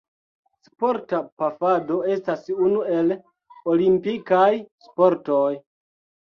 Sporta 0.67 1.17
pafado 1.41 1.97
estas 2.13 2.47
unu 2.69 2.79
el 2.95 3.13
olimpikaj 3.75 4.49
sportoj. 4.89 5.53